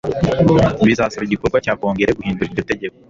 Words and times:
Bizasaba 0.85 1.23
igikorwa 1.25 1.57
cya 1.65 1.73
Kongere 1.79 2.15
guhindura 2.17 2.49
iryo 2.49 2.63
tegeko. 2.71 2.97